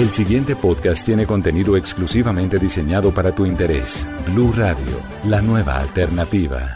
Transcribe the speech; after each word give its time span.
El 0.00 0.10
siguiente 0.14 0.56
podcast 0.56 1.04
tiene 1.04 1.26
contenido 1.26 1.76
exclusivamente 1.76 2.58
diseñado 2.58 3.12
para 3.12 3.34
tu 3.34 3.44
interés. 3.44 4.08
Blue 4.32 4.50
Radio, 4.56 4.98
la 5.24 5.42
nueva 5.42 5.76
alternativa. 5.76 6.74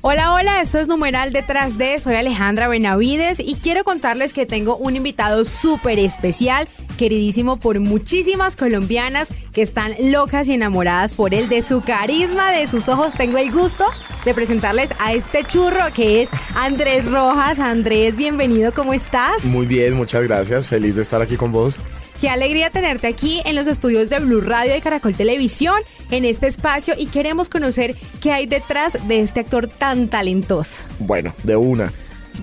Hola, 0.00 0.34
hola, 0.34 0.60
esto 0.60 0.80
es 0.80 0.88
Numeral 0.88 1.32
Detrás 1.32 1.78
de, 1.78 2.00
soy 2.00 2.16
Alejandra 2.16 2.66
Benavides 2.66 3.38
y 3.38 3.54
quiero 3.54 3.84
contarles 3.84 4.32
que 4.32 4.44
tengo 4.44 4.76
un 4.76 4.96
invitado 4.96 5.44
súper 5.44 6.00
especial, 6.00 6.66
queridísimo 6.98 7.56
por 7.56 7.80
muchísimas 7.80 8.56
colombianas 8.56 9.32
que 9.54 9.62
están 9.62 9.94
locas 9.98 10.48
y 10.48 10.52
enamoradas 10.52 11.14
por 11.14 11.32
él, 11.32 11.48
de 11.48 11.62
su 11.62 11.80
carisma, 11.80 12.52
de 12.52 12.66
sus 12.66 12.88
ojos. 12.88 13.14
Tengo 13.14 13.38
el 13.38 13.50
gusto 13.50 13.86
de 14.26 14.34
presentarles 14.34 14.90
a 14.98 15.14
este 15.14 15.44
churro 15.44 15.86
que 15.94 16.20
es 16.20 16.28
Andrés 16.54 17.10
Rojas. 17.10 17.58
Andrés, 17.58 18.16
bienvenido, 18.16 18.74
¿cómo 18.74 18.92
estás? 18.92 19.46
Muy 19.46 19.66
bien, 19.66 19.94
muchas 19.94 20.22
gracias. 20.24 20.66
Feliz 20.66 20.96
de 20.96 21.00
estar 21.00 21.22
aquí 21.22 21.36
con 21.36 21.52
vos. 21.52 21.78
Qué 22.20 22.28
alegría 22.28 22.70
tenerte 22.70 23.06
aquí 23.06 23.40
en 23.44 23.54
los 23.54 23.68
estudios 23.68 24.10
de 24.10 24.18
Blue 24.18 24.40
Radio 24.40 24.76
y 24.76 24.80
Caracol 24.80 25.14
Televisión, 25.14 25.76
en 26.10 26.24
este 26.24 26.48
espacio, 26.48 26.94
y 26.98 27.06
queremos 27.06 27.48
conocer 27.48 27.94
qué 28.20 28.32
hay 28.32 28.46
detrás 28.46 28.98
de 29.06 29.20
este 29.20 29.40
actor 29.40 29.68
tan 29.68 30.08
talentoso. 30.08 30.82
Bueno, 30.98 31.32
de 31.44 31.54
una. 31.54 31.92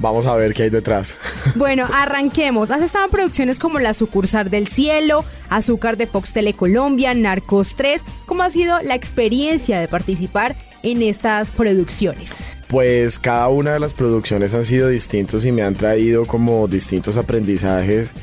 Vamos 0.02 0.26
a 0.26 0.36
ver 0.36 0.54
qué 0.54 0.64
hay 0.64 0.70
detrás. 0.70 1.16
Bueno, 1.56 1.88
arranquemos. 1.94 2.72
Has 2.72 2.82
estado 2.82 3.06
en 3.06 3.12
producciones 3.12 3.60
como 3.60 3.80
La 3.80 3.94
Sucursal 3.94 4.50
del 4.50 4.68
Cielo, 4.68 5.24
Azúcar 5.50 5.98
de 5.98 6.08
Fox 6.08 6.34
Telecolombia, 6.34 7.14
Narcos 7.14 7.76
3. 7.76 8.02
¿Cómo 8.26 8.44
ha 8.44 8.50
sido 8.50 8.82
la 8.82 8.96
experiencia 8.96 9.80
de 9.80 9.88
participar 9.88 10.56
en 10.84 11.02
estas 11.02 11.52
producciones? 11.52 12.54
Pues 12.68 13.20
cada 13.20 13.48
una 13.50 13.74
de 13.74 13.80
las 13.80 13.94
producciones 13.94 14.54
han 14.54 14.66
sido 14.66 14.90
distintos 14.90 15.46
y 15.46 15.52
me 15.52 15.62
han 15.62 15.76
traído 15.76 16.26
como 16.26 16.68
distintos 16.68 17.18
aprendizajes. 17.18 18.14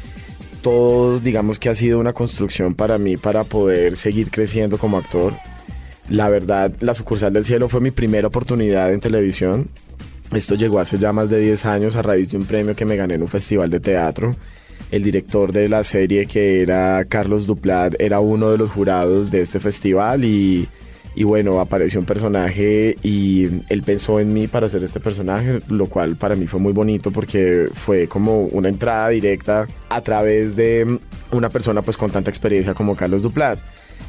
Todo, 0.62 1.20
digamos 1.20 1.59
que 1.59 1.68
ha 1.68 1.74
sido 1.74 1.98
una 1.98 2.12
construcción 2.12 2.74
para 2.74 2.98
mí 2.98 3.16
para 3.16 3.45
poder 3.45 3.96
seguir 3.96 4.30
creciendo 4.30 4.79
como 4.79 4.98
actor. 4.98 5.34
La 6.09 6.29
verdad, 6.29 6.73
La 6.80 6.95
Sucursal 6.95 7.32
del 7.32 7.45
Cielo 7.45 7.68
fue 7.68 7.80
mi 7.80 7.90
primera 7.90 8.29
oportunidad 8.29 8.92
en 8.92 9.01
televisión. 9.01 9.68
Esto 10.33 10.55
llegó 10.55 10.80
hace 10.80 10.99
ya 10.99 11.13
más 11.13 11.29
de 11.29 11.41
10 11.41 11.66
años 11.66 11.97
a 11.97 12.02
raíz 12.02 12.30
de 12.30 12.38
un 12.38 12.47
premio 12.47 12.75
que 12.75 12.87
me 12.87 12.97
gané 12.97 13.15
en 13.15 13.23
un 13.23 13.29
festival 13.29 13.69
de 13.69 13.80
teatro. 13.80 14.35
El 14.91 15.02
director 15.02 15.52
de 15.52 15.69
la 15.69 15.85
serie, 15.85 16.27
que 16.27 16.63
era 16.63 17.05
Carlos 17.05 17.47
Duplat, 17.47 18.01
era 18.01 18.21
uno 18.21 18.51
de 18.51 18.59
los 18.59 18.71
jurados 18.71 19.30
de 19.30 19.43
este 19.43 19.60
festival 19.60 20.25
y, 20.25 20.69
bueno, 21.23 21.60
apareció 21.60 22.01
un 22.01 22.07
personaje 22.07 22.97
y 23.03 23.45
él 23.69 23.83
pensó 23.83 24.21
en 24.21 24.33
mí 24.33 24.47
para 24.47 24.66
hacer 24.66 24.83
este 24.83 25.01
personaje, 25.01 25.60
lo 25.69 25.87
cual 25.87 26.16
para 26.16 26.35
mí 26.35 26.47
fue 26.47 26.60
muy 26.60 26.73
bonito 26.73 27.10
porque 27.10 27.69
fue 27.73 28.09
como 28.09 28.45
una 28.45 28.71
entrada 28.71 29.10
directa 29.10 29.66
a 29.91 30.01
través 30.01 30.57
de 30.57 30.99
una 31.30 31.51
persona 31.51 31.83
pues 31.83 31.99
con 31.99 32.10
tanta 32.10 32.30
experiencia 32.30 32.73
como 32.73 32.97
Carlos 32.97 33.23
Duplat. 33.23 33.59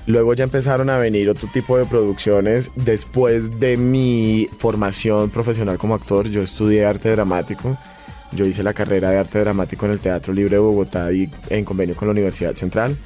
Luego 0.05 0.33
ya 0.33 0.43
empezaron 0.43 0.89
a 0.89 0.97
venir 0.97 1.29
otro 1.29 1.47
tipo 1.51 1.77
de 1.77 1.85
producciones. 1.85 2.71
Después 2.75 3.59
de 3.59 3.77
mi 3.77 4.49
formación 4.57 5.29
profesional 5.29 5.77
como 5.77 5.95
actor, 5.95 6.29
yo 6.29 6.41
estudié 6.41 6.85
arte 6.85 7.11
dramático. 7.11 7.77
Yo 8.33 8.45
hice 8.45 8.63
la 8.63 8.73
carrera 8.73 9.11
de 9.11 9.19
arte 9.19 9.39
dramático 9.39 9.85
en 9.85 9.93
el 9.93 9.99
Teatro 9.99 10.33
Libre 10.33 10.55
de 10.55 10.59
Bogotá 10.59 11.11
y 11.11 11.29
en 11.49 11.63
convenio 11.63 11.95
con 11.95 12.07
la 12.07 12.11
Universidad 12.13 12.55
Central. 12.55 12.97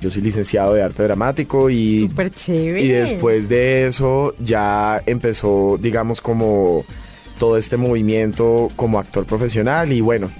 Yo 0.00 0.10
soy 0.10 0.20
licenciado 0.22 0.74
de 0.74 0.82
arte 0.82 1.02
dramático 1.04 1.70
y, 1.70 2.00
Súper 2.00 2.30
chévere. 2.30 2.82
y 2.84 2.88
después 2.88 3.48
de 3.48 3.86
eso 3.86 4.34
ya 4.38 5.02
empezó, 5.06 5.78
digamos, 5.80 6.20
como 6.20 6.84
todo 7.38 7.56
este 7.56 7.76
movimiento 7.78 8.70
como 8.76 8.98
actor 8.98 9.24
profesional 9.24 9.92
y 9.92 10.00
bueno, 10.02 10.30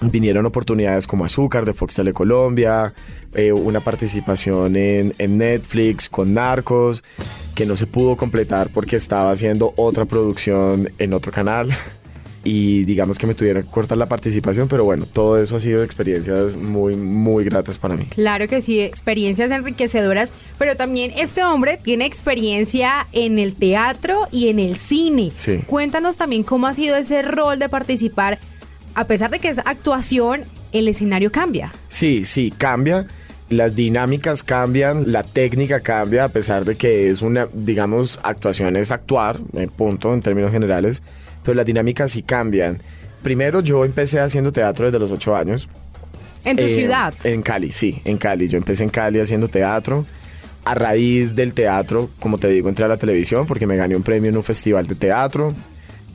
vinieron 0.00 0.46
oportunidades 0.46 1.06
como 1.06 1.24
Azúcar 1.24 1.64
de 1.64 1.74
Fox 1.74 1.94
Telecolombia, 1.94 2.94
eh, 3.34 3.52
una 3.52 3.80
participación 3.80 4.76
en, 4.76 5.14
en, 5.18 5.38
Netflix 5.38 6.08
con 6.08 6.34
Narcos, 6.34 7.02
que 7.54 7.66
no 7.66 7.76
se 7.76 7.86
pudo 7.86 8.16
completar 8.16 8.70
porque 8.72 8.96
estaba 8.96 9.30
haciendo 9.30 9.72
otra 9.76 10.04
producción 10.04 10.90
en 10.98 11.12
otro 11.12 11.32
canal. 11.32 11.70
Y 12.48 12.84
digamos 12.84 13.18
que 13.18 13.26
me 13.26 13.34
tuvieron 13.34 13.64
que 13.64 13.70
cortar 13.70 13.98
la 13.98 14.08
participación, 14.08 14.68
pero 14.68 14.84
bueno, 14.84 15.04
todo 15.04 15.42
eso 15.42 15.56
ha 15.56 15.60
sido 15.60 15.82
experiencias 15.82 16.54
muy, 16.54 16.94
muy 16.94 17.42
gratas 17.42 17.76
para 17.76 17.96
mí. 17.96 18.06
Claro 18.06 18.46
que 18.46 18.60
sí, 18.60 18.80
experiencias 18.80 19.50
enriquecedoras, 19.50 20.32
pero 20.56 20.76
también 20.76 21.10
este 21.16 21.42
hombre 21.42 21.76
tiene 21.82 22.06
experiencia 22.06 23.08
en 23.10 23.40
el 23.40 23.56
teatro 23.56 24.28
y 24.30 24.46
en 24.46 24.60
el 24.60 24.76
cine. 24.76 25.32
Sí. 25.34 25.58
Cuéntanos 25.66 26.16
también 26.16 26.44
cómo 26.44 26.68
ha 26.68 26.74
sido 26.74 26.94
ese 26.94 27.20
rol 27.20 27.58
de 27.58 27.68
participar 27.68 28.38
a 28.96 29.04
pesar 29.06 29.30
de 29.30 29.38
que 29.38 29.48
es 29.48 29.58
actuación, 29.58 30.42
el 30.72 30.88
escenario 30.88 31.30
cambia. 31.30 31.72
Sí, 31.88 32.24
sí, 32.24 32.52
cambia. 32.56 33.06
Las 33.48 33.76
dinámicas 33.76 34.42
cambian, 34.42 35.12
la 35.12 35.22
técnica 35.22 35.78
cambia, 35.80 36.24
a 36.24 36.28
pesar 36.28 36.64
de 36.64 36.74
que 36.74 37.10
es 37.10 37.22
una, 37.22 37.46
digamos, 37.52 38.18
actuación 38.24 38.74
es 38.76 38.90
actuar, 38.90 39.38
en 39.54 39.68
punto, 39.68 40.12
en 40.12 40.20
términos 40.22 40.50
generales, 40.50 41.02
pero 41.44 41.54
las 41.54 41.64
dinámicas 41.64 42.10
sí 42.10 42.22
cambian. 42.22 42.78
Primero, 43.22 43.60
yo 43.60 43.84
empecé 43.84 44.18
haciendo 44.18 44.50
teatro 44.52 44.86
desde 44.86 44.98
los 44.98 45.12
ocho 45.12 45.36
años. 45.36 45.68
¿En 46.44 46.56
tu 46.56 46.62
Eh, 46.64 46.76
ciudad? 46.80 47.14
En 47.22 47.42
Cali, 47.42 47.70
sí, 47.70 48.00
en 48.04 48.18
Cali. 48.18 48.48
Yo 48.48 48.56
empecé 48.58 48.82
en 48.82 48.90
Cali 48.90 49.20
haciendo 49.20 49.46
teatro. 49.48 50.04
A 50.64 50.74
raíz 50.74 51.36
del 51.36 51.54
teatro, 51.54 52.10
como 52.18 52.38
te 52.38 52.48
digo, 52.48 52.68
entré 52.68 52.84
a 52.84 52.88
la 52.88 52.96
televisión 52.96 53.46
porque 53.46 53.68
me 53.68 53.76
gané 53.76 53.94
un 53.94 54.02
premio 54.02 54.30
en 54.30 54.36
un 54.36 54.42
festival 54.42 54.86
de 54.88 54.96
teatro 54.96 55.54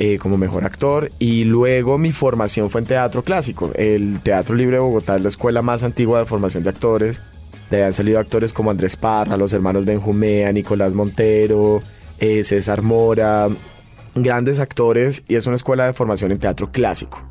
eh, 0.03 0.17
como 0.17 0.35
mejor 0.35 0.66
actor. 0.66 1.12
Y 1.19 1.44
luego 1.44 2.00
mi 2.00 2.12
formación 2.12 2.72
fue 2.72 2.81
en 2.81 2.88
teatro 2.88 3.23
clásico. 3.23 3.69
El 3.75 4.19
Teatro 4.22 4.56
Libre 4.56 4.78
de 4.78 4.81
Bogotá 4.81 5.16
es 5.16 5.22
la 5.22 5.28
escuela 5.28 5.62
más 5.62 5.84
antigua 5.84 6.17
de 6.17 6.25
formación 6.25 6.63
de 6.63 6.72
actores. 6.72 7.22
De 7.69 7.78
ahí 7.78 7.84
han 7.84 7.94
salido 7.94 8.17
actores 8.17 8.51
como 8.51 8.72
Andrés 8.72 8.95
Parra, 8.95 9.38
los 9.38 9.53
hermanos 9.53 9.85
Benjumea, 9.85 10.51
Nicolás 10.51 10.95
Montero, 10.95 11.84
eh, 12.17 12.44
César 12.44 12.81
Mora, 12.81 13.47
grandes 14.16 14.59
actores 14.59 15.23
y 15.28 15.35
es 15.35 15.45
una 15.45 15.56
escuela 15.56 15.85
de 15.85 15.94
formación 15.94 16.31
en 16.31 16.39
teatro 16.39 16.72
clásico. 16.72 17.22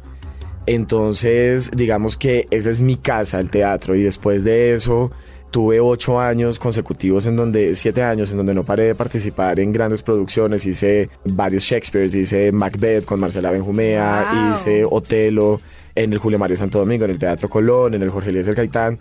Entonces, 0.66 1.72
digamos 1.74 2.16
que 2.16 2.46
esa 2.52 2.70
es 2.70 2.82
mi 2.82 2.94
casa, 2.94 3.40
el 3.40 3.50
teatro, 3.50 3.96
y 3.96 4.02
después 4.02 4.44
de 4.44 4.76
eso 4.76 5.10
tuve 5.50 5.80
ocho 5.80 6.20
años 6.20 6.58
consecutivos 6.58 7.26
en 7.26 7.36
donde, 7.36 7.74
siete 7.74 8.02
años 8.02 8.30
en 8.30 8.38
donde 8.38 8.54
no 8.54 8.64
paré 8.64 8.84
de 8.84 8.94
participar 8.94 9.60
en 9.60 9.72
grandes 9.72 10.02
producciones, 10.02 10.64
hice 10.66 11.10
varios 11.24 11.64
Shakespeares, 11.64 12.14
hice 12.14 12.52
Macbeth 12.52 13.04
con 13.04 13.20
Marcela 13.20 13.50
Benjumea, 13.50 14.30
Wow. 14.32 14.52
hice 14.52 14.84
Otelo 14.88 15.60
en 15.94 16.12
el 16.12 16.18
Julio 16.18 16.38
Mario 16.38 16.56
Santo 16.56 16.78
Domingo, 16.78 17.04
en 17.04 17.10
el 17.10 17.18
Teatro 17.18 17.48
Colón, 17.48 17.94
en 17.94 18.02
el 18.02 18.10
Jorge 18.10 18.30
Eliezer 18.30 18.54
Gaitán. 18.54 18.98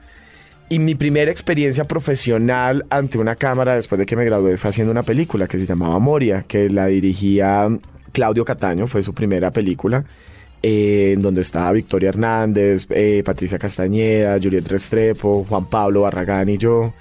Y 0.71 0.77
mi 0.79 0.93
primera 0.93 1.31
experiencia 1.31 1.85
profesional 1.85 2.85
ante 2.89 3.17
una 3.17 3.35
cámara 3.35 3.75
después 3.75 3.97
de 3.97 4.05
que 4.05 4.15
me 4.15 4.25
gradué 4.25 4.57
fue 4.57 4.69
haciendo 4.69 4.91
una 4.91 5.03
película 5.03 5.47
que 5.47 5.57
se 5.57 5.65
llamaba 5.65 5.97
Moria, 5.97 6.43
que 6.47 6.69
la 6.69 6.85
dirigía 6.85 7.67
Claudio 8.11 8.45
Cataño, 8.45 8.87
fue 8.87 9.01
su 9.01 9.13
primera 9.13 9.51
película, 9.51 10.05
eh, 10.61 11.13
en 11.13 11.21
donde 11.21 11.41
estaba 11.41 11.71
Victoria 11.71 12.09
Hernández, 12.09 12.87
eh, 12.89 13.23
Patricia 13.25 13.57
Castañeda, 13.57 14.37
Juliet 14.41 14.67
Restrepo, 14.67 15.45
Juan 15.47 15.65
Pablo 15.65 16.01
Barragán 16.01 16.49
y 16.49 16.57
yo. 16.57 16.93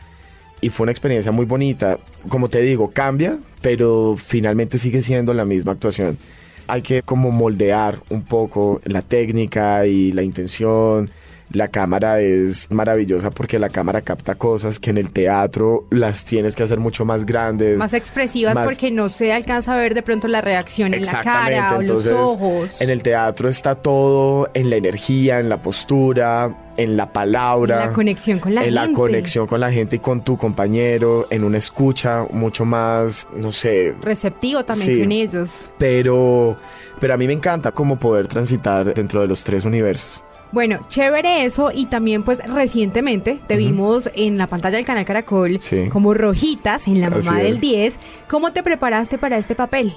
Y 0.60 0.70
fue 0.70 0.84
una 0.84 0.92
experiencia 0.92 1.32
muy 1.32 1.46
bonita. 1.46 1.98
Como 2.28 2.48
te 2.48 2.60
digo, 2.62 2.90
cambia, 2.90 3.38
pero 3.60 4.16
finalmente 4.16 4.78
sigue 4.78 5.02
siendo 5.02 5.34
la 5.34 5.44
misma 5.44 5.72
actuación. 5.72 6.18
Hay 6.66 6.82
que 6.82 7.02
como 7.02 7.30
moldear 7.30 7.98
un 8.10 8.22
poco 8.22 8.80
la 8.84 9.02
técnica 9.02 9.86
y 9.86 10.12
la 10.12 10.22
intención. 10.22 11.10
La 11.52 11.68
cámara 11.68 12.20
es 12.20 12.70
maravillosa 12.70 13.30
porque 13.30 13.58
la 13.58 13.70
cámara 13.70 14.02
capta 14.02 14.34
cosas 14.34 14.78
que 14.78 14.90
en 14.90 14.98
el 14.98 15.10
teatro 15.10 15.86
las 15.90 16.24
tienes 16.26 16.54
que 16.54 16.62
hacer 16.62 16.78
mucho 16.78 17.04
más 17.06 17.24
grandes. 17.24 17.78
Más 17.78 17.94
expresivas 17.94 18.54
más- 18.54 18.64
porque 18.66 18.90
no 18.90 19.08
se 19.08 19.32
alcanza 19.32 19.74
a 19.74 19.76
ver 19.78 19.94
de 19.94 20.02
pronto 20.02 20.28
la 20.28 20.40
reacción 20.42 20.92
en 20.92 21.04
la 21.06 21.20
cara 21.22 21.76
o 21.76 21.80
entonces, 21.80 22.12
los 22.12 22.20
ojos. 22.30 22.80
En 22.82 22.90
el 22.90 23.02
teatro 23.02 23.48
está 23.48 23.74
todo 23.76 24.50
en 24.52 24.68
la 24.68 24.76
energía, 24.76 25.40
en 25.40 25.48
la 25.48 25.62
postura, 25.62 26.54
en 26.76 26.96
la 26.98 27.12
palabra. 27.12 27.82
En 27.82 27.88
la 27.88 27.92
conexión 27.94 28.38
con 28.40 28.54
la 28.54 28.64
en 28.64 28.74
la 28.74 28.82
gente. 28.82 28.96
conexión 28.96 29.46
con 29.46 29.60
la 29.60 29.72
gente 29.72 29.96
y 29.96 29.98
con 30.00 30.22
tu 30.22 30.36
compañero, 30.36 31.26
en 31.30 31.44
una 31.44 31.56
escucha 31.58 32.24
mucho 32.30 32.64
más, 32.66 33.26
no 33.34 33.52
sé, 33.52 33.94
Receptivo 34.02 34.64
también 34.64 34.90
Sí. 34.96 35.00
con 35.00 35.12
ellos. 35.12 35.70
pero, 35.78 36.56
pero 37.00 37.14
a 37.14 37.16
mí 37.16 37.26
me 37.26 37.32
encanta 37.32 37.72
como 37.72 37.98
poder 37.98 38.28
transitar 38.28 38.92
dentro 38.94 39.22
de 39.22 39.28
los 39.28 39.42
tres 39.44 39.64
universos. 39.64 40.22
Bueno, 40.50 40.80
chévere 40.88 41.44
eso 41.44 41.70
y 41.74 41.86
también 41.86 42.22
pues 42.22 42.40
recientemente 42.52 43.38
te 43.46 43.56
vimos 43.56 44.10
en 44.14 44.38
la 44.38 44.46
pantalla 44.46 44.76
del 44.76 44.86
canal 44.86 45.04
Caracol 45.04 45.60
Sí. 45.60 45.88
como 45.90 46.14
rojitas 46.14 46.88
en 46.88 47.00
la 47.02 47.08
Así 47.08 47.26
mamá 47.28 47.40
del 47.40 47.54
es. 47.56 47.60
10. 47.60 47.98
¿Cómo 48.28 48.52
te 48.52 48.62
preparaste 48.62 49.18
para 49.18 49.36
este 49.36 49.54
papel? 49.54 49.92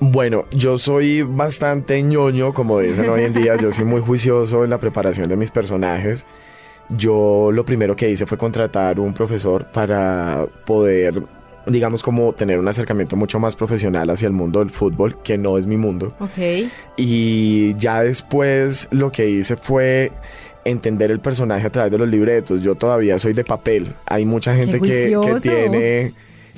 Bueno, 0.00 0.44
yo 0.50 0.78
soy 0.78 1.22
bastante 1.22 2.02
ñoño, 2.02 2.52
como 2.54 2.78
dicen 2.80 3.08
hoy 3.08 3.22
en 3.24 3.34
día. 3.34 3.56
Yo 3.56 3.70
soy 3.70 3.84
muy 3.84 4.00
juicioso 4.00 4.64
en 4.64 4.70
la 4.70 4.78
preparación 4.78 5.28
de 5.28 5.36
mis 5.36 5.50
personajes. 5.50 6.26
Yo 6.88 7.50
lo 7.52 7.64
primero 7.64 7.94
que 7.94 8.10
hice 8.10 8.26
fue 8.26 8.36
contratar 8.38 8.98
un 8.98 9.12
profesor 9.14 9.66
para 9.72 10.46
poder, 10.66 11.22
digamos, 11.66 12.02
como 12.02 12.32
tener 12.32 12.58
un 12.58 12.68
acercamiento 12.68 13.16
mucho 13.16 13.38
más 13.38 13.56
profesional 13.56 14.08
hacia 14.10 14.26
el 14.26 14.32
mundo 14.32 14.60
del 14.60 14.70
fútbol, 14.70 15.20
que 15.22 15.38
no 15.38 15.58
es 15.58 15.66
mi 15.66 15.76
mundo. 15.76 16.14
Ok. 16.20 16.68
Y 16.96 17.74
ya 17.76 18.02
después 18.02 18.88
lo 18.90 19.12
que 19.12 19.28
hice 19.28 19.56
fue 19.56 20.10
entender 20.64 21.10
el 21.10 21.20
personaje 21.20 21.66
a 21.66 21.70
través 21.70 21.92
de 21.92 21.98
los 21.98 22.08
libretos. 22.08 22.62
Yo 22.62 22.74
todavía 22.74 23.18
soy 23.18 23.32
de 23.32 23.44
papel. 23.44 23.88
Hay 24.06 24.24
mucha 24.24 24.54
gente 24.54 24.80
que, 24.80 25.16
que 25.22 25.40
tiene 25.40 26.12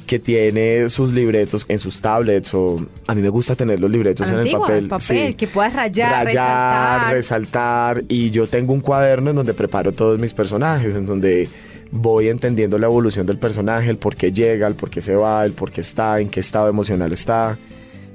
que 0.06 0.18
tiene 0.18 0.88
sus 0.88 1.12
libretos 1.12 1.64
en 1.68 1.78
sus 1.78 2.00
tablets 2.00 2.52
o 2.54 2.76
a 3.06 3.14
mí 3.14 3.22
me 3.22 3.28
gusta 3.28 3.54
tener 3.54 3.78
los 3.80 3.90
libretos 3.90 4.28
en 4.30 4.40
el 4.40 4.50
papel, 4.50 4.88
papel 4.88 5.36
que 5.36 5.46
puedas 5.46 5.72
rayar, 5.72 6.26
rayar 6.26 7.12
resaltar. 7.12 8.02
y 8.08 8.30
yo 8.30 8.46
tengo 8.48 8.72
un 8.72 8.80
cuaderno 8.80 9.30
en 9.30 9.36
donde 9.36 9.54
preparo 9.54 9.92
todos 9.92 10.18
mis 10.18 10.34
personajes, 10.34 10.96
en 10.96 11.06
donde 11.06 11.48
voy 11.92 12.28
entendiendo 12.28 12.78
la 12.78 12.86
evolución 12.86 13.26
del 13.26 13.38
personaje, 13.38 13.90
el 13.90 13.98
por 13.98 14.16
qué 14.16 14.32
llega, 14.32 14.66
el 14.66 14.74
por 14.74 14.90
qué 14.90 15.02
se 15.02 15.14
va, 15.14 15.44
el 15.44 15.52
por 15.52 15.70
qué 15.70 15.82
está, 15.82 16.18
en 16.18 16.28
qué 16.30 16.40
estado 16.40 16.68
emocional 16.68 17.12
está. 17.12 17.58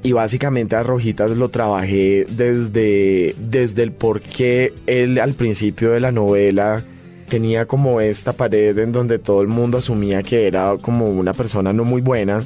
Y 0.03 0.11
básicamente 0.11 0.75
a 0.75 0.83
Rojitas 0.83 1.31
lo 1.31 1.49
trabajé 1.49 2.25
desde, 2.29 3.35
desde 3.37 3.83
el 3.83 3.91
por 3.91 4.21
qué 4.21 4.73
él 4.87 5.19
al 5.19 5.33
principio 5.33 5.91
de 5.91 5.99
la 5.99 6.11
novela 6.11 6.83
tenía 7.29 7.65
como 7.65 8.01
esta 8.01 8.33
pared 8.33 8.77
en 8.77 8.91
donde 8.91 9.19
todo 9.19 9.41
el 9.41 9.47
mundo 9.47 9.77
asumía 9.77 10.23
que 10.23 10.47
era 10.47 10.75
como 10.81 11.09
una 11.09 11.33
persona 11.33 11.71
no 11.71 11.83
muy 11.83 12.01
buena. 12.01 12.43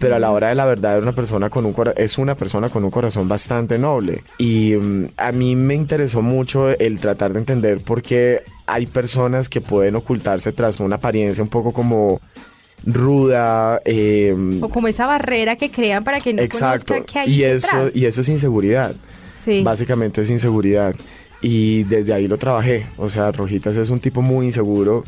Pero 0.00 0.16
a 0.16 0.18
la 0.18 0.32
hora 0.32 0.48
de 0.48 0.56
la 0.56 0.66
verdad 0.66 0.94
era 0.94 1.02
una 1.02 1.14
persona 1.14 1.48
con 1.50 1.64
un 1.64 1.74
es 1.96 2.18
una 2.18 2.36
persona 2.36 2.68
con 2.68 2.84
un 2.84 2.90
corazón 2.90 3.28
bastante 3.28 3.78
noble. 3.78 4.22
Y 4.36 4.74
mm, 4.74 5.10
a 5.16 5.30
mí 5.30 5.54
me 5.54 5.74
interesó 5.74 6.20
mucho 6.20 6.68
el 6.68 6.98
tratar 6.98 7.32
de 7.32 7.38
entender 7.38 7.78
por 7.80 8.02
qué 8.02 8.42
hay 8.68 8.86
personas 8.86 9.48
que 9.48 9.60
pueden 9.60 9.96
ocultarse 9.96 10.52
tras 10.52 10.78
una 10.80 10.96
apariencia 10.96 11.42
un 11.42 11.48
poco 11.48 11.72
como 11.72 12.20
ruda 12.84 13.80
em, 13.84 14.62
o 14.62 14.68
como 14.68 14.86
esa 14.86 15.06
barrera 15.06 15.56
que 15.56 15.70
crean 15.70 16.04
para 16.04 16.20
que 16.20 16.32
no 16.32 16.42
exacto. 16.42 16.94
que 17.04 17.18
hay 17.18 17.34
y 17.34 17.42
eso 17.42 17.90
y 17.94 18.04
eso 18.04 18.20
es 18.20 18.28
inseguridad. 18.28 18.94
Sí. 19.34 19.62
básicamente 19.62 20.22
es 20.22 20.30
inseguridad. 20.30 20.94
Y 21.40 21.84
desde 21.84 22.12
ahí 22.12 22.26
lo 22.26 22.36
trabajé. 22.36 22.86
O 22.96 23.08
sea, 23.08 23.30
Rojitas 23.30 23.76
es 23.76 23.90
un 23.90 24.00
tipo 24.00 24.20
muy 24.20 24.46
inseguro 24.46 25.04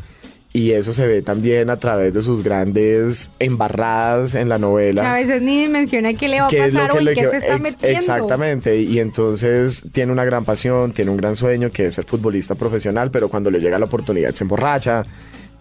y 0.53 0.71
eso 0.71 0.91
se 0.91 1.07
ve 1.07 1.21
también 1.21 1.69
a 1.69 1.77
través 1.77 2.13
de 2.13 2.21
sus 2.21 2.43
grandes 2.43 3.31
embarradas 3.39 4.35
en 4.35 4.49
la 4.49 4.57
novela. 4.57 5.01
Que 5.01 5.07
a 5.07 5.13
veces 5.13 5.41
ni 5.41 5.67
menciona 5.69 6.13
qué 6.13 6.27
le 6.27 6.41
va 6.41 6.47
a 6.47 6.49
pasar 6.49 6.91
o 6.91 6.99
en 6.99 7.13
qué 7.13 7.29
se 7.29 7.37
está 7.37 7.57
metiendo. 7.57 7.97
Exactamente, 7.97 8.81
y 8.81 8.99
entonces 8.99 9.85
tiene 9.91 10.11
una 10.11 10.25
gran 10.25 10.43
pasión, 10.43 10.91
tiene 10.91 11.11
un 11.11 11.17
gran 11.17 11.35
sueño 11.35 11.71
que 11.71 11.87
es 11.87 11.95
ser 11.95 12.05
futbolista 12.05 12.55
profesional, 12.55 13.11
pero 13.11 13.29
cuando 13.29 13.49
le 13.49 13.59
llega 13.59 13.79
la 13.79 13.85
oportunidad 13.85 14.33
se 14.33 14.43
emborracha, 14.43 15.05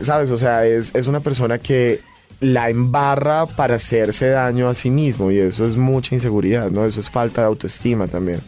¿sabes? 0.01 0.31
O 0.31 0.37
sea, 0.37 0.67
es, 0.67 0.95
es 0.95 1.07
una 1.07 1.21
persona 1.21 1.59
que 1.59 2.01
la 2.41 2.71
embarra 2.71 3.47
para 3.47 3.77
hacerse 3.77 4.29
daño 4.29 4.69
a 4.69 4.75
sí 4.75 4.91
mismo 4.91 5.31
y 5.31 5.39
eso 5.39 5.67
es 5.67 5.77
mucha 5.77 6.15
inseguridad, 6.15 6.71
¿no? 6.71 6.85
Eso 6.85 7.01
es 7.01 7.11
falta 7.11 7.43
de 7.43 7.47
autoestima 7.49 8.09
también 8.09 8.41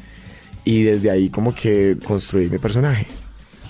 y 0.65 0.83
desde 0.83 1.11
ahí 1.11 1.29
como 1.29 1.55
que 1.55 1.97
construí 2.07 2.49
mi 2.49 2.59
personaje. 2.59 3.07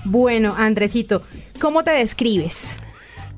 Bueno, 0.04 0.54
Andresito, 0.56 1.22
¿cómo 1.60 1.84
te 1.84 1.92
describes? 1.92 2.80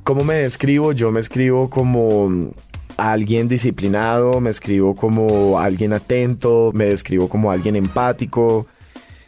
¿Cómo 0.02 0.24
me 0.24 0.34
describo? 0.36 0.92
Yo 0.92 1.10
me 1.10 1.20
escribo 1.20 1.68
como 1.68 2.52
alguien 2.96 3.48
disciplinado, 3.48 4.40
me 4.40 4.50
escribo 4.50 4.94
como 4.94 5.58
alguien 5.58 5.92
atento, 5.92 6.70
me 6.74 6.86
describo 6.86 7.28
como 7.28 7.50
alguien 7.50 7.76
empático, 7.76 8.66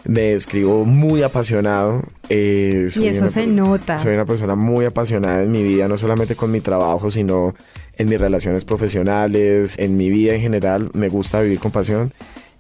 me 0.05 0.21
describo 0.23 0.85
muy 0.85 1.23
apasionado. 1.23 2.03
Eh, 2.29 2.89
y 2.95 3.07
eso 3.07 3.29
se 3.29 3.47
nota. 3.47 3.99
Soy 3.99 4.15
una 4.15 4.25
persona 4.25 4.55
muy 4.55 4.87
apasionada 4.87 5.43
en 5.43 5.51
mi 5.51 5.63
vida, 5.63 5.89
no 5.89 5.97
solamente 5.99 6.37
con 6.37 6.51
mi 6.51 6.61
trabajo, 6.61 7.11
sino 7.11 7.55
en 7.99 8.09
mis 8.09 8.21
relaciones 8.21 8.65
profesionales, 8.65 9.75
en 9.79 9.97
mi 9.97 10.09
vida 10.09 10.35
en 10.35 10.41
general. 10.41 10.91
Me 10.95 11.09
gusta 11.09 11.41
vivir 11.41 11.59
con 11.59 11.71
pasión 11.71 12.11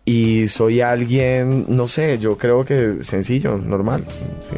y 0.08 0.46
soy 0.46 0.80
alguien, 0.80 1.66
no 1.68 1.88
sé, 1.88 2.18
yo 2.18 2.38
creo 2.38 2.64
que 2.64 3.02
sencillo, 3.02 3.58
normal, 3.58 4.04
sí. 4.40 4.54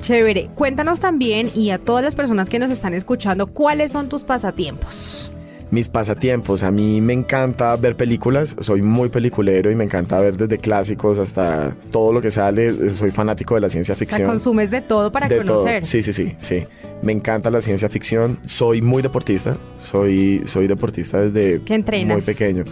Chévere, 0.00 0.50
cuéntanos 0.54 1.00
también 1.00 1.50
y 1.52 1.70
a 1.70 1.78
todas 1.78 2.04
las 2.04 2.14
personas 2.14 2.48
que 2.48 2.60
nos 2.60 2.70
están 2.70 2.94
escuchando, 2.94 3.48
¿cuáles 3.48 3.90
son 3.90 4.08
tus 4.08 4.22
pasatiempos? 4.22 5.32
Mis 5.70 5.88
pasatiempos, 5.88 6.62
a 6.62 6.70
mí 6.70 7.00
me 7.00 7.12
encanta 7.12 7.74
ver 7.74 7.96
películas, 7.96 8.54
soy 8.60 8.82
muy 8.82 9.08
peliculero 9.08 9.72
y 9.72 9.74
me 9.74 9.82
encanta 9.82 10.20
ver 10.20 10.36
desde 10.36 10.58
clásicos 10.58 11.18
hasta 11.18 11.74
todo 11.90 12.12
lo 12.12 12.22
que 12.22 12.30
sale, 12.30 12.90
soy 12.90 13.10
fanático 13.10 13.56
de 13.56 13.62
la 13.62 13.70
ciencia 13.70 13.96
ficción. 13.96 14.28
consumes 14.28 14.70
de 14.70 14.82
todo 14.82 15.10
para 15.10 15.26
conocer. 15.26 15.84
Sí, 15.84 16.02
sí, 16.02 16.12
sí, 16.12 16.36
sí. 16.38 16.64
Me 17.02 17.10
encanta 17.10 17.50
la 17.50 17.60
ciencia 17.60 17.88
ficción, 17.88 18.38
soy 18.46 18.80
muy 18.80 19.02
deportista, 19.02 19.56
soy, 19.80 20.42
soy 20.44 20.68
deportista 20.68 21.20
desde 21.20 21.60
muy 22.04 22.22
pequeño. 22.22 22.62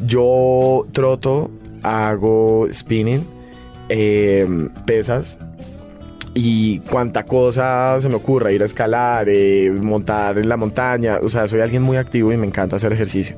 Yo 0.00 0.86
troto, 0.92 1.50
hago 1.82 2.66
spinning, 2.72 3.24
em, 3.88 4.68
pesas 4.86 5.38
y 6.34 6.80
cuánta 6.80 7.24
cosa 7.24 8.00
se 8.00 8.08
me 8.08 8.16
ocurra, 8.16 8.50
ir 8.50 8.62
a 8.62 8.64
escalar, 8.64 9.28
eh, 9.28 9.70
montar 9.70 10.38
en 10.38 10.48
la 10.48 10.56
montaña. 10.56 11.18
O 11.22 11.28
sea, 11.28 11.46
soy 11.46 11.60
alguien 11.60 11.82
muy 11.82 11.96
activo 11.96 12.32
y 12.32 12.36
me 12.36 12.46
encanta 12.46 12.76
hacer 12.76 12.92
ejercicio. 12.92 13.36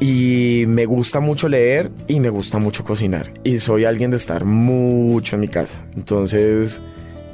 Y 0.00 0.64
me 0.66 0.86
gusta 0.86 1.20
mucho 1.20 1.48
leer 1.48 1.90
y 2.08 2.20
me 2.20 2.30
gusta 2.30 2.58
mucho 2.58 2.82
cocinar. 2.82 3.26
Y 3.44 3.58
soy 3.58 3.84
alguien 3.84 4.10
de 4.10 4.16
estar 4.16 4.44
mucho 4.44 5.36
en 5.36 5.40
mi 5.40 5.48
casa. 5.48 5.84
Entonces 5.94 6.80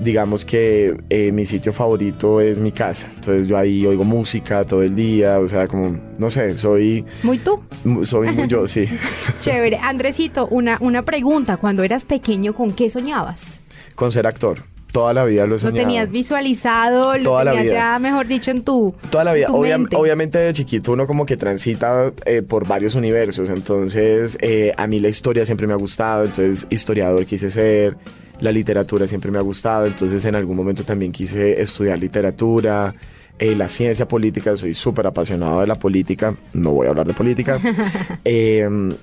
digamos 0.00 0.44
que 0.44 0.96
eh, 1.08 1.32
mi 1.32 1.44
sitio 1.44 1.72
favorito 1.72 2.40
es 2.40 2.58
mi 2.58 2.72
casa. 2.72 3.08
Entonces 3.14 3.48
yo 3.48 3.56
ahí 3.56 3.86
oigo 3.86 4.04
música 4.04 4.64
todo 4.64 4.82
el 4.82 4.94
día, 4.94 5.38
o 5.38 5.48
sea, 5.48 5.66
como, 5.66 5.98
no 6.18 6.30
sé, 6.30 6.56
soy... 6.56 7.04
Muy 7.22 7.38
tú. 7.38 7.62
Soy 8.02 8.32
muy 8.32 8.46
yo, 8.48 8.66
sí. 8.66 8.86
Chévere. 9.38 9.78
Andresito, 9.78 10.48
una, 10.48 10.78
una 10.80 11.02
pregunta. 11.02 11.56
Cuando 11.56 11.82
eras 11.82 12.04
pequeño, 12.04 12.54
¿con 12.54 12.72
qué 12.72 12.90
soñabas? 12.90 13.62
Con 13.94 14.10
ser 14.12 14.26
actor. 14.26 14.64
Toda 14.92 15.12
la 15.12 15.24
vida 15.24 15.46
lo 15.46 15.56
he 15.56 15.58
soñado. 15.58 15.76
Lo 15.76 15.82
tenías 15.82 16.10
visualizado, 16.10 17.18
lo 17.18 17.44
tenías 17.44 17.70
ya, 17.70 17.98
mejor 17.98 18.26
dicho, 18.26 18.50
en 18.50 18.62
tu 18.62 18.94
Toda 19.10 19.24
la 19.24 19.34
vida. 19.34 19.48
obviamente 19.50 20.38
de 20.38 20.52
chiquito 20.54 20.92
uno 20.92 21.06
como 21.06 21.26
que 21.26 21.36
transita 21.36 22.12
eh, 22.24 22.40
por 22.40 22.66
varios 22.66 22.94
universos. 22.94 23.50
Entonces, 23.50 24.38
eh, 24.40 24.72
a 24.74 24.86
mí 24.86 24.98
la 24.98 25.08
historia 25.08 25.44
siempre 25.44 25.66
me 25.66 25.74
ha 25.74 25.76
gustado. 25.76 26.24
Entonces, 26.24 26.66
historiador 26.70 27.26
quise 27.26 27.50
ser 27.50 27.98
la 28.40 28.52
literatura 28.52 29.06
siempre 29.06 29.30
me 29.30 29.38
ha 29.38 29.42
gustado, 29.42 29.86
entonces 29.86 30.24
en 30.24 30.34
algún 30.34 30.56
momento 30.56 30.84
también 30.84 31.12
quise 31.12 31.60
estudiar 31.60 31.98
literatura, 31.98 32.94
eh, 33.38 33.54
la 33.54 33.68
ciencia 33.68 34.08
política, 34.08 34.56
soy 34.56 34.74
súper 34.74 35.06
apasionado 35.06 35.60
de 35.60 35.66
la 35.66 35.74
política, 35.74 36.34
no 36.54 36.72
voy 36.72 36.86
a 36.86 36.90
hablar 36.90 37.06
de 37.06 37.14
política. 37.14 37.60
Em, 38.24 38.94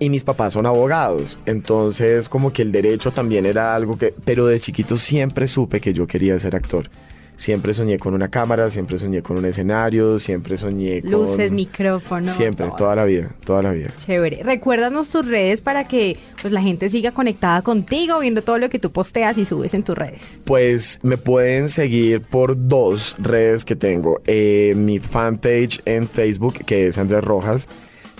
y 0.00 0.10
mis 0.10 0.24
papás 0.24 0.54
son 0.54 0.66
abogados, 0.66 1.38
entonces 1.46 2.28
como 2.28 2.52
que 2.52 2.62
el 2.62 2.72
derecho 2.72 3.12
también 3.12 3.46
era 3.46 3.74
algo 3.74 3.96
que, 3.96 4.12
pero 4.24 4.46
de 4.46 4.58
chiquito 4.58 4.96
siempre 4.96 5.46
supe 5.46 5.80
que 5.80 5.94
yo 5.94 6.06
quería 6.06 6.38
ser 6.38 6.56
actor. 6.56 6.90
Siempre 7.36 7.74
soñé 7.74 7.98
con 7.98 8.14
una 8.14 8.28
cámara, 8.28 8.70
siempre 8.70 8.96
soñé 8.96 9.22
con 9.22 9.36
un 9.36 9.44
escenario, 9.44 10.18
siempre 10.18 10.56
soñé 10.56 11.02
con... 11.02 11.10
Luces, 11.10 11.50
micrófonos. 11.52 12.30
Siempre, 12.30 12.68
toda 12.76 12.94
la 12.94 13.04
vida, 13.04 13.34
toda 13.44 13.62
la 13.62 13.72
vida. 13.72 13.90
Chévere. 13.96 14.42
Recuérdanos 14.44 15.08
tus 15.10 15.28
redes 15.28 15.60
para 15.60 15.84
que 15.84 16.16
pues, 16.40 16.52
la 16.52 16.60
gente 16.60 16.88
siga 16.88 17.10
conectada 17.10 17.62
contigo, 17.62 18.20
viendo 18.20 18.42
todo 18.42 18.58
lo 18.58 18.70
que 18.70 18.78
tú 18.78 18.92
posteas 18.92 19.36
y 19.38 19.44
subes 19.44 19.74
en 19.74 19.82
tus 19.82 19.96
redes. 19.96 20.40
Pues 20.44 21.00
me 21.02 21.16
pueden 21.16 21.68
seguir 21.68 22.22
por 22.22 22.68
dos 22.68 23.16
redes 23.18 23.64
que 23.64 23.76
tengo. 23.76 24.20
Eh, 24.26 24.74
mi 24.76 24.98
fanpage 25.00 25.80
en 25.84 26.08
Facebook, 26.08 26.64
que 26.64 26.86
es 26.86 26.98
Andrés 26.98 27.24
Rojas, 27.24 27.68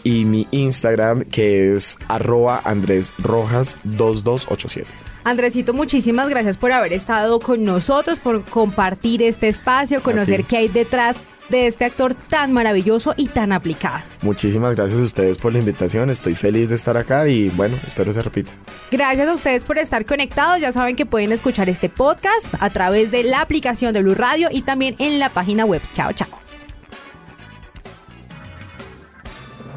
y 0.04 0.24
mi 0.24 0.46
Instagram, 0.52 1.22
que 1.24 1.74
es 1.74 1.98
arroba 2.08 2.60
Andrés 2.64 3.12
Rojas 3.18 3.78
2287. 3.84 4.86
Andresito, 5.24 5.72
muchísimas 5.72 6.28
gracias 6.28 6.58
por 6.58 6.70
haber 6.70 6.92
estado 6.92 7.40
con 7.40 7.64
nosotros, 7.64 8.18
por 8.20 8.44
compartir 8.44 9.22
este 9.22 9.48
espacio, 9.48 10.02
conocer 10.02 10.44
qué 10.44 10.58
hay 10.58 10.68
detrás 10.68 11.18
de 11.48 11.66
este 11.66 11.84
actor 11.84 12.14
tan 12.14 12.52
maravilloso 12.52 13.14
y 13.16 13.28
tan 13.28 13.52
aplicado. 13.52 14.02
Muchísimas 14.22 14.76
gracias 14.76 15.00
a 15.00 15.02
ustedes 15.02 15.38
por 15.38 15.52
la 15.52 15.58
invitación, 15.58 16.10
estoy 16.10 16.34
feliz 16.34 16.68
de 16.68 16.74
estar 16.74 16.96
acá 16.96 17.26
y 17.28 17.48
bueno, 17.50 17.78
espero 17.86 18.12
se 18.12 18.22
repita. 18.22 18.52
Gracias 18.90 19.28
a 19.28 19.32
ustedes 19.32 19.64
por 19.64 19.78
estar 19.78 20.04
conectados, 20.06 20.60
ya 20.60 20.72
saben 20.72 20.96
que 20.96 21.06
pueden 21.06 21.32
escuchar 21.32 21.68
este 21.68 21.88
podcast 21.88 22.54
a 22.60 22.70
través 22.70 23.10
de 23.10 23.24
la 23.24 23.40
aplicación 23.40 23.94
de 23.94 24.02
Blue 24.02 24.14
Radio 24.14 24.48
y 24.50 24.62
también 24.62 24.94
en 24.98 25.18
la 25.18 25.30
página 25.32 25.64
web. 25.64 25.82
Chao, 25.92 26.12
chao. 26.12 26.43